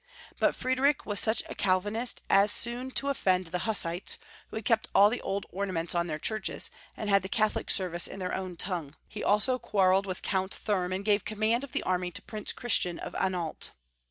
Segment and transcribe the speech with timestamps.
[0.39, 4.17] But Fried rich was such a Calvinist as soon to offend the Hussites,
[4.49, 8.07] who had kept all the old ornaments on their churches, and had the Catholic service
[8.07, 8.95] in their own tongue.
[9.07, 12.97] He also quarreled with Count Thurm, and gave command of the army to Prince Christian
[12.97, 13.73] of Anhalt.